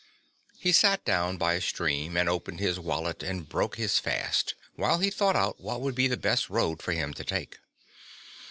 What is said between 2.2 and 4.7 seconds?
opened his wallet and broke his fast,